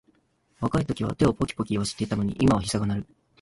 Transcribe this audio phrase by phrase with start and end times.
[0.61, 3.05] 若いときは手をポキポキいわせていたのに、今はひざが鳴る